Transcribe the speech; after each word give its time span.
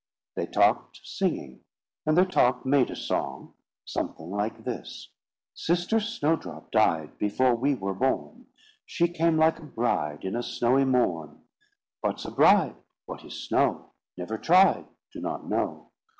They 0.33 0.47
talked 0.47 0.99
singing, 1.03 1.59
and 2.07 2.17
their 2.17 2.25
talk 2.25 2.65
made 2.65 2.89
a 2.89 2.95
song, 2.95 3.53
something 3.85 4.31
like 4.31 4.63
this: 4.63 5.09
"Sister 5.53 5.99
Snowdrop 5.99 6.71
died 6.71 7.19
Before 7.19 7.53
we 7.53 7.75
were 7.75 7.93
born." 7.93 8.47
"She 8.87 9.07
came 9.07 9.37
like 9.37 9.59
a 9.59 9.65
bride 9.65 10.25
In 10.25 10.35
a 10.35 10.41
snowy 10.41 10.85
morn." 10.85 11.43
"What's 11.99 12.25
a 12.25 12.31
bride?" 12.31 12.77
"What 13.05 13.23
is 13.23 13.45
snow? 13.47 13.91
"Never 14.17 14.39
tried." 14.39 14.87
"Do 15.13 15.21
not 15.21 15.47
know." 15.47 15.91